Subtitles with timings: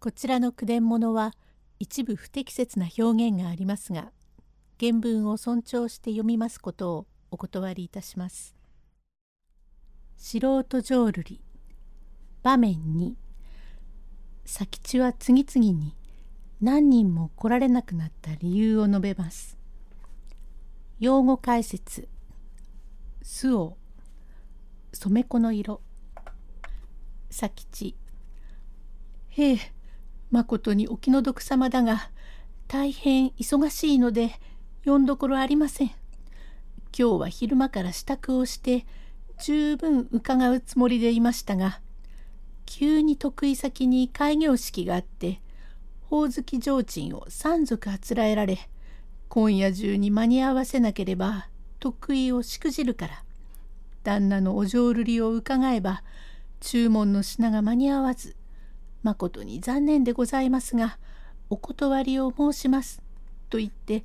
[0.00, 1.34] こちらの句伝物は
[1.78, 4.12] 一部不適切な表現がありますが
[4.80, 8.56] 原文を尊重して読みますことをお断りいたします。
[10.16, 11.42] 素人浄瑠璃
[12.42, 13.18] 場面に
[14.46, 15.94] 佐吉は次々に
[16.62, 19.58] 何人も来られなくなった理由を述べます。
[20.98, 22.08] 用語解説
[23.20, 23.76] 巣を
[24.94, 25.82] 染め子の色
[27.28, 27.98] 佐吉
[29.28, 29.79] へえ
[30.30, 32.10] まことにお気の毒様だが
[32.68, 34.32] 大変忙しいので
[34.84, 35.90] 呼んどころありません。
[36.96, 38.84] 今日は昼間から支度をして
[39.38, 41.80] 十分伺うつもりでいましたが
[42.66, 45.40] 急に得意先に開業式があって
[46.02, 48.58] ほおずき提灯を三足あつらえられ
[49.28, 53.24] 今夜中に間に合わせなければ得意をしくじるから
[54.02, 56.02] 旦那のお浄瑠璃を伺えば
[56.58, 58.36] 注文の品が間に合わず
[59.02, 60.98] まことに残念でございますが
[61.48, 63.02] お断りを申します」
[63.50, 64.04] と言って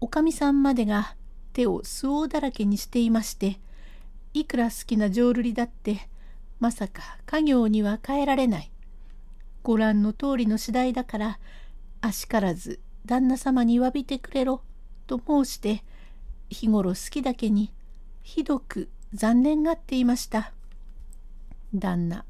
[0.00, 1.14] おかみさんまでが
[1.52, 3.60] 手を巣王だらけにしていまして
[4.34, 6.08] いくら好きな浄瑠璃だって
[6.58, 8.70] まさか家業には変えられない。
[9.62, 11.38] ご覧の通りの次第だから
[12.00, 14.62] あしからず旦那様に詫びてくれろ
[15.06, 15.84] と申して
[16.50, 17.72] 日頃好きだけに
[18.22, 20.52] ひどく残念がっていました。
[21.74, 22.24] 旦那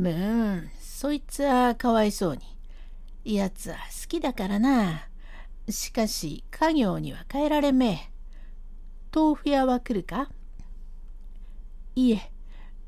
[0.00, 3.36] むーん、そいつはかわいそうに。
[3.36, 5.08] やつは好きだからな。
[5.68, 7.98] しかし、家業には変えられめえ。
[9.14, 10.30] 豆腐屋は来るか？
[11.94, 12.32] いえ、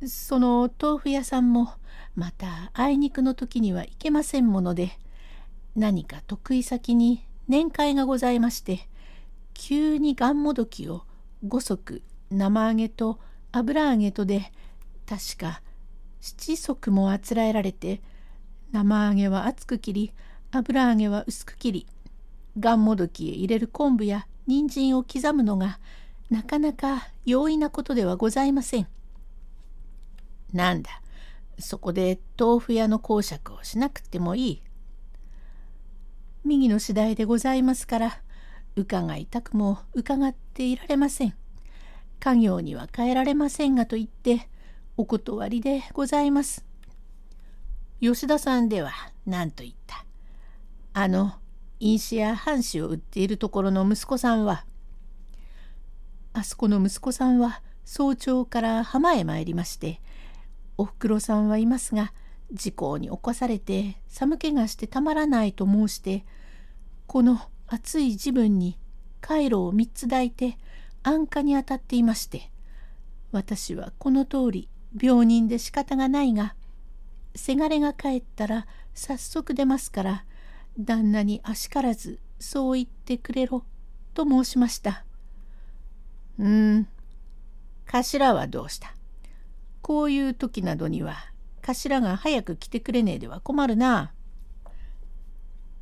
[0.07, 1.75] その豆腐屋さんも、
[2.15, 4.93] またあいにくの時には行けませんもので、
[5.77, 8.89] 何か得意先に年会がございまして、
[9.53, 11.03] 急にがんもどきを
[11.47, 13.19] 五足生揚げと
[13.53, 14.51] 油揚げとで、
[15.05, 15.61] 確か
[16.23, 18.01] 七足もあつらえられて
[18.71, 20.13] 生揚げは厚く切り
[20.53, 21.87] 油揚げは薄く切り
[22.59, 25.81] がんもどきへ入れる昆布や人参を刻むのが
[26.31, 28.87] なかなか容易なことではございません。
[30.53, 31.03] なんだ
[31.59, 34.63] そこで豆腐屋の講釈をしなくてもいい。
[36.45, 38.21] 右の次第でございますから
[38.77, 41.35] 伺いたくも伺っていられません。
[42.21, 44.49] 家業には変えられませんがと言って
[44.99, 46.67] お断りでございます。
[48.01, 48.93] 吉田さんでは
[49.25, 50.05] 何と言った？
[50.93, 51.33] あの
[51.81, 54.67] 飲酒や半紙を売っているところの息子さんは、
[56.35, 60.03] あそこの息子さんは早朝から浜へ参りまして、
[60.77, 62.13] おふくろさんはいますが、
[62.53, 66.27] 事故に起こされて寒気がしてたまらないと申して、
[67.07, 68.79] この暑い時分に
[69.23, 70.59] 回路を3つ抱いて
[71.03, 72.51] 安価に当たっていまして、
[73.31, 74.69] 私はこの通り
[75.01, 76.55] 病人で仕方がないが
[77.35, 80.25] せがれが帰ったら早速出ますから
[80.79, 83.65] 旦那にあしからずそう言ってくれろ
[84.15, 85.05] と申しました。
[86.39, 86.89] うん
[87.87, 88.95] 頭はどうした？
[89.83, 91.17] こういう時などには
[91.63, 94.13] 頭が早く来てくれねえでは困るな。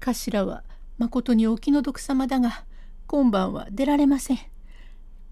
[0.01, 0.65] 頭は
[0.99, 2.65] まことにお気の毒様だが
[3.07, 4.39] 今晩は出られません。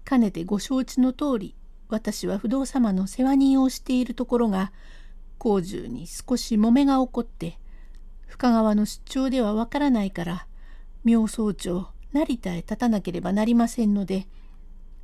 [0.03, 1.55] かねてご承知の通り
[1.89, 4.71] 私は不動様の世話人をしているところが
[5.37, 7.57] 工中に少し揉めが起こって
[8.27, 10.47] 深川の出張ではわからないから
[11.03, 14.27] 妙総長成田へ立たなければなりませんので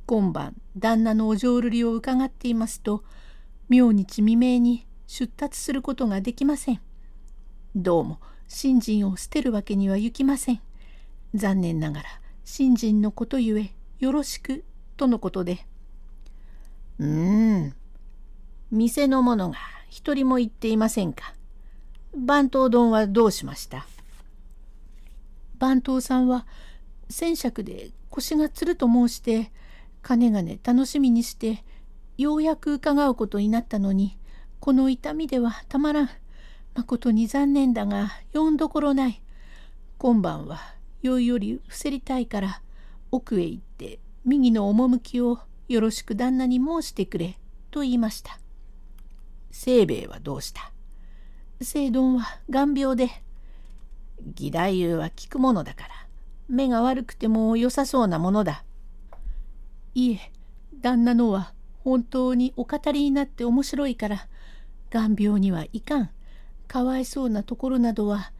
[0.06, 3.02] 今晩旦那のお浄瑠璃を伺っていますと
[3.68, 6.80] 明日未明に出立することができません。
[7.74, 10.60] どうも信心を捨てるわけにはいきません。
[11.34, 12.08] 残念ながら
[12.44, 14.64] 信心のことゆえよろしく
[14.96, 15.66] とのことで。
[16.98, 17.74] うーん。
[18.70, 19.56] 店の者が
[19.88, 21.34] 一人も言っていませんか？
[22.14, 23.86] 番頭丼はどうしました？
[25.58, 26.46] 番頭さんは
[27.08, 29.52] 戦尺で腰がつると申して
[30.02, 31.64] 金がね楽しみにして
[32.18, 34.18] ようやく伺うことになったのに
[34.60, 36.10] この痛みではたまらん。
[36.74, 39.22] まことに残念だが呼んどころない。
[39.98, 40.60] 今晩は
[41.00, 42.60] 酔いより伏せりたいから
[43.10, 47.38] 奥へ行って右の趣をよろしく旦那に申してくれ」
[47.70, 48.38] と言いました。
[49.52, 50.72] 清兵衛はどうした？
[51.60, 53.10] 清丼は眼病で。
[54.38, 54.58] 義太
[54.94, 55.88] 夫は聞くものだから。
[56.48, 58.64] 目が悪くても良さそうなものだ。
[59.94, 60.32] いえ
[60.80, 64.28] 旦那のは本当にお語りになって面白いから。
[64.90, 66.10] 眼病にはいかん。
[66.68, 68.32] かわいそうなところなどは。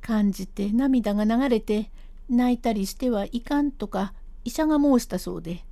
[0.00, 1.90] 感じて涙が流れて
[2.28, 4.14] 泣いたりしてはいかんとか
[4.44, 5.64] 医者が申したそうで。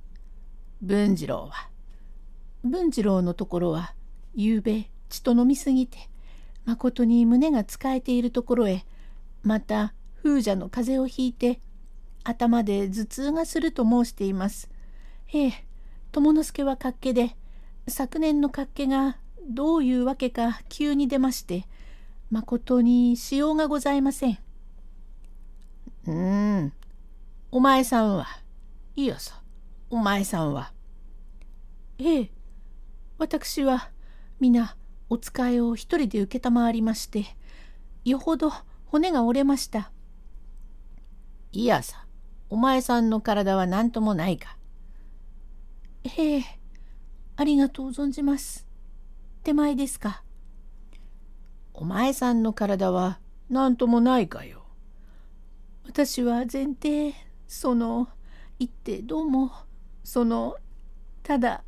[0.81, 1.69] 文次郎は。
[2.63, 3.93] 文次郎のところは、
[4.35, 5.97] ゆうべ血と飲みすぎて、
[6.67, 8.85] まことに胸が使えているところへ
[9.41, 11.61] また風邪の風邪をひいて
[12.25, 14.69] 頭で頭痛がすると申しています。
[15.33, 15.53] ええ
[16.11, 17.37] 友之助は活気で
[17.87, 21.65] 昨年の活気がどういうわけか急に出まして
[22.29, 24.37] まことにしようがございません。
[26.05, 26.73] うん
[27.51, 28.27] お前さんは
[28.97, 29.41] いいよさ
[29.89, 30.73] お前さんは。
[31.97, 32.31] ええ
[33.17, 33.89] 私は
[34.39, 34.75] 皆
[35.09, 37.25] お使いを一人で承りまして
[38.03, 38.51] よほど
[38.85, 39.91] 骨が折れました。
[41.53, 42.05] いやさ
[42.49, 44.57] お前さんの体は何ともないか。
[46.03, 46.45] ええ
[47.37, 48.67] ありがとう存じます。
[49.43, 50.21] 手前ですか。
[51.73, 53.19] お前さんの体は
[53.49, 54.65] 何ともないかよ。
[55.85, 57.13] 私は前提
[57.47, 58.09] その
[58.59, 59.51] 言ってどうも
[60.07, 60.55] その
[61.21, 61.65] ただ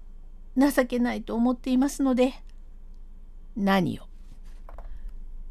[0.56, 2.36] 情けないと思っていますので
[3.57, 4.03] 何を？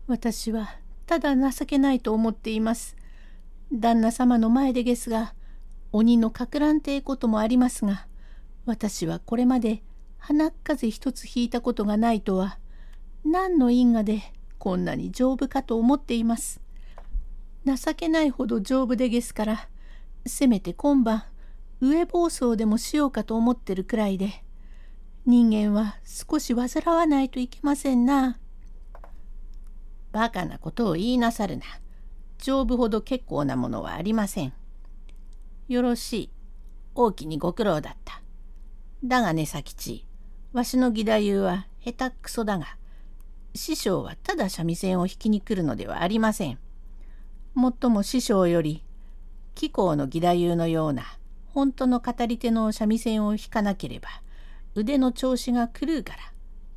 [0.07, 0.71] 私は
[1.05, 2.97] ただ情けないと思っています。
[3.71, 5.35] 旦那様の前でですが
[5.93, 8.07] 鬼のかく乱てこともありますが
[8.65, 9.83] 私はこれまで
[10.17, 12.59] 鼻風邪一つ引いたことがないとは
[13.23, 14.23] 何の因果で
[14.57, 16.63] こんなに丈夫かと思っています。
[17.67, 19.69] 情けないほど丈夫でげすから
[20.25, 21.25] せめて今晩
[21.81, 24.43] 上暴走でもしようかと思ってるくらいで
[25.27, 28.39] 人間は少し煩わないといけませんな。
[30.11, 31.65] バカなことを言いなさるな。
[32.39, 34.55] 丈夫ほど結構なものはありません。
[35.69, 36.31] よろしい。
[36.95, 38.23] 大きにご苦労だった。
[39.05, 40.07] だがね、佐吉。
[40.55, 42.79] わしの義太夫は下手くそだが、
[43.55, 46.59] 師匠はただ三味線を弾きに来るのではありません。
[47.53, 48.83] もっとも師匠より
[49.55, 51.18] 貴公の義太夫のような
[51.59, 54.09] 本当の語り手の三味線を弾かなければ
[54.77, 56.19] 腕の調子が狂うから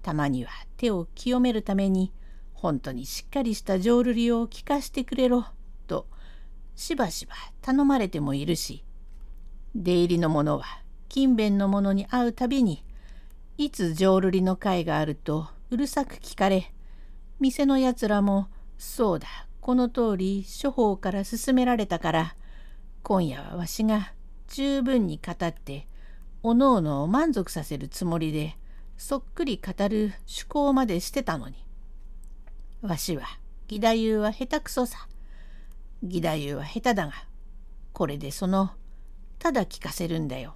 [0.02, 2.12] たまには手を清めるために
[2.56, 5.46] 本当にしっかりした浄瑠璃を聞かしてくれろ
[5.86, 6.08] と
[6.74, 8.84] しばしば頼まれてもいるし
[9.76, 10.66] 出入りの者は
[11.10, 12.84] 勤勉の者に会うたびに
[13.60, 16.74] いつ浄瑠璃の会があるとうるさく聞かれ
[17.40, 18.48] 店のやつらも
[18.80, 19.28] そうだ
[19.60, 22.36] この通り処方から勧められたから
[23.04, 24.14] 今夜はわしが
[24.52, 25.88] 十分に語って
[26.44, 28.58] おのおのを満足させるつもりで
[28.98, 31.66] そっくり語る趣向までしてたのに。
[32.82, 33.24] わしは
[33.70, 35.08] 義太夫は下手くそさ。
[36.04, 37.14] 義太夫は下手だが
[37.94, 38.72] これでその
[39.40, 40.56] ただ聞かせるんだよ。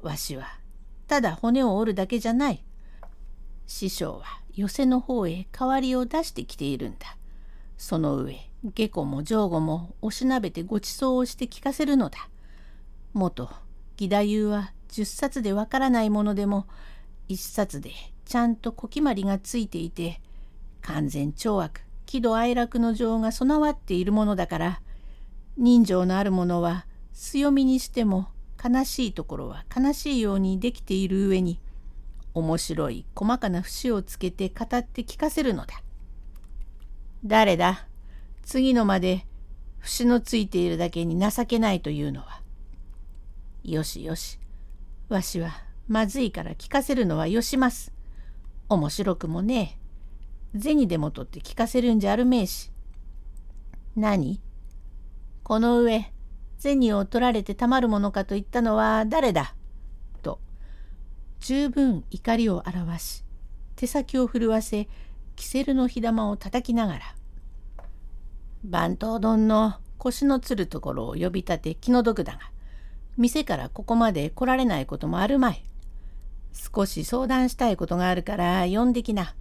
[0.00, 0.60] わしは
[1.08, 2.62] ただ骨を折るだけじゃない。
[3.66, 7.16] 師匠は寄せの方へ代わりを出してきているんだ。
[7.76, 12.28] その上下戸も上後もおしなべてごちそうをして聞かせるのだ。
[13.14, 13.48] 元
[13.98, 16.66] 義太夫は10冊でわからないものでも
[17.28, 17.92] 1冊で
[18.24, 20.20] ちゃんと小決まりがついていて
[20.82, 24.80] 完全懲悪喜怒哀楽の情が備わっているものだから
[25.56, 28.28] 人情のあるものは強みにしても
[28.62, 31.60] 悲しいところは悲しいようにできている上に
[32.34, 35.82] 面白い細かな節をつけて語って聞かせるのだ。
[37.24, 37.86] 誰だ？
[38.42, 39.24] 次のまで
[39.78, 42.43] 節のついているだけに情けないというのは。
[43.64, 44.38] よしよし
[45.08, 45.50] わしは
[45.88, 47.92] まずいから聞かせるのはよします。
[48.68, 49.78] 面白くもね
[50.54, 50.60] え。
[50.60, 52.70] 銭でも取って聞かせるんじゃあるめえし。
[53.96, 54.42] 何？
[55.42, 56.12] この上、
[56.58, 59.54] 銭を取られてたまるものかと言ったのは誰だ？
[60.22, 60.40] と、
[61.40, 63.24] 十分怒りを表し、
[63.76, 64.88] 手先を震わせ、
[65.36, 67.00] キセルの火玉を叩きながら、
[68.62, 72.40] 番頭丼の腰のつるところを呼び立て気の毒だが、
[73.16, 75.64] 店からここまで来られないこともあるまい。
[76.52, 79.34] 少し相談したいことがあるから呼んできな。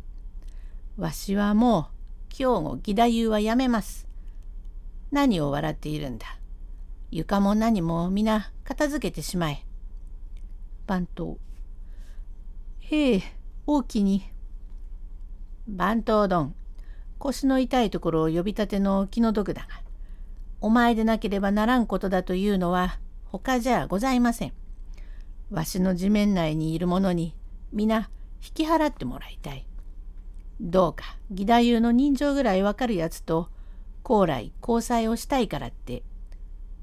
[0.97, 1.93] わしはもう
[2.37, 4.07] 今日も義太夫はやめます。
[5.11, 6.25] 何を笑っているんだ。
[7.11, 9.65] 床も何も皆片付けてしまえ。
[10.85, 11.37] 番頭。
[12.79, 13.23] へえ、
[13.65, 14.23] 大きに。
[15.67, 16.55] 番頭丼。
[17.19, 19.67] 腰の痛いところを呼び立ての気の毒だが、
[20.59, 22.99] お前でなければならんことだというのは
[23.33, 24.53] 他じゃございません。
[25.49, 27.35] わしの地面内にいる者に
[27.71, 28.11] 皆
[28.45, 29.65] 引き払ってもらいたい。
[30.61, 33.49] どうか義太夫の人情ぐらいわかるやつと
[34.03, 36.03] 高来交際をしたいからって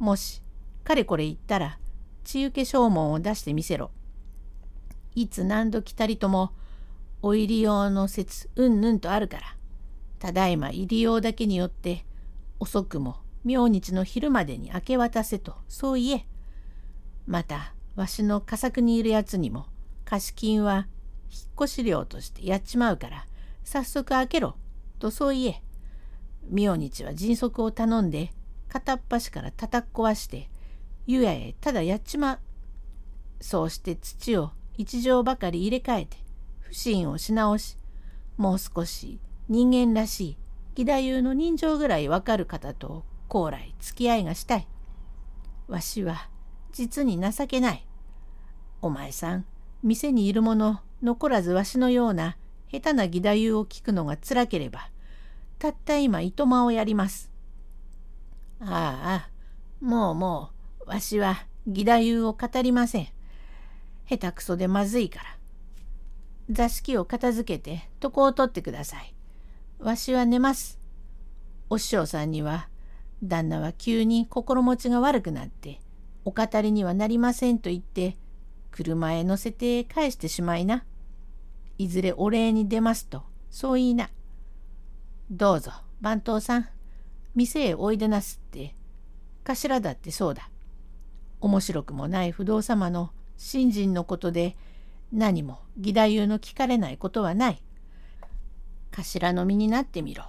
[0.00, 0.42] もし
[0.83, 1.78] かれこれ言ったら
[2.25, 3.92] 血受け証文を出してみせろ。
[5.14, 6.50] いつ何度来たりとも
[7.23, 9.57] お入り用の説うんぬんとあるから
[10.19, 12.04] ただいま入り用だけによって
[12.59, 16.26] 遅くも明日の昼までに明け渡せとそう言え。
[17.30, 19.66] またわしの佳作にいるやつにも
[20.04, 20.88] 貸金は
[21.30, 23.25] 引っ越し料としてやっちまうから
[23.62, 24.56] 早速開けろ
[24.99, 25.62] とそういえ
[26.50, 28.32] 明日は迅速を頼んで
[28.68, 30.50] 片っ端から叩っ壊して
[31.06, 32.38] 湯屋へただやっちまう。
[33.40, 36.16] そうして土を一畳ばかり入れ替えて
[36.58, 37.76] 不審をし直し
[38.38, 40.37] もう少し人間らしい
[40.76, 44.66] 義太夫の人情ぐらいわかる方と高来付き合いがしたい。
[45.68, 46.29] わしは
[46.73, 47.87] 実に情けない。
[48.83, 49.45] お前さん
[49.83, 52.37] 店にいる者残らずわしのような
[52.71, 54.91] 下手な義太夫を聞くのがつらければ
[55.59, 57.31] たった今糸間をやります。
[58.61, 59.31] ああ
[59.81, 60.50] もうも
[60.87, 63.09] うわしは義太夫を語りません。
[64.09, 65.25] 下手くそでまずいから。
[66.50, 69.15] 座敷を片付けて床を取ってください。
[69.79, 70.81] わしは寝ます。
[71.69, 72.69] お師匠さんには
[73.23, 75.81] 旦那は急に心持ちが悪くなって
[76.25, 78.17] お語りにはなりませんと言って
[78.71, 80.85] 車へ乗せて返してしまいな。
[81.79, 84.11] いずれお礼に出ますとそう言いな。
[85.31, 86.69] どうぞ番頭さん
[87.35, 88.75] 店へおいでなすって
[89.45, 90.50] 頭だってそうだ。
[91.41, 94.57] 面白くもない不動様の信心のことで
[95.12, 97.62] 何も義太夫の聞かれないことはない。
[98.91, 100.25] 頭の身になってみろ。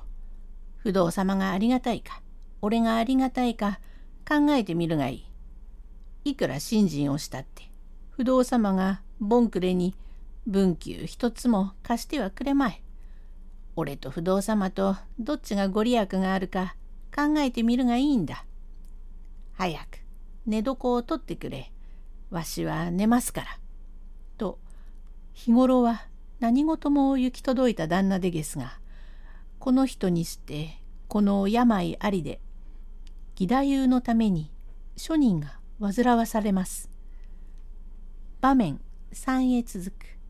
[0.77, 2.21] 不動様がありがたいか、
[2.61, 3.79] 俺がありがたいか
[4.27, 5.30] 考えてみるがいい。
[6.23, 7.71] いくら信心をしたって、
[8.11, 9.95] 不動様がボンクレに
[10.47, 12.83] 文給一つも貸してはくれまい。
[13.75, 16.75] 俺と不動様とどっちがご利益があるか
[17.15, 18.45] 考えてみるがいいんだ。
[19.53, 19.99] 早く
[20.45, 21.71] 寝床を取ってくれ。
[22.29, 23.47] わしは寝ますから。
[24.37, 24.59] と
[25.33, 26.07] 日頃は
[26.39, 28.79] 何事も行き届いた旦那でげすが
[29.59, 32.41] この人にしてこの病ありで
[33.39, 34.51] 義太夫のために
[34.97, 36.89] 庶人が煩わされます。
[38.39, 38.79] 場面
[39.13, 40.20] 3へ続く